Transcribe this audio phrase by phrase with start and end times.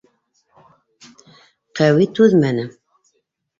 [1.81, 2.67] Ҡәүи түҙмәне: